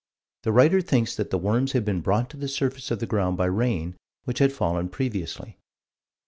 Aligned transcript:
The 0.41 0.51
writer 0.51 0.81
thinks 0.81 1.15
that 1.15 1.29
the 1.29 1.37
worms 1.37 1.73
had 1.73 1.85
been 1.85 2.01
brought 2.01 2.31
to 2.31 2.37
the 2.37 2.47
surface 2.47 2.89
of 2.89 2.97
the 2.97 3.05
ground 3.05 3.37
by 3.37 3.45
rain, 3.45 3.97
which 4.23 4.39
had 4.39 4.51
fallen 4.51 4.89
previously. 4.89 5.59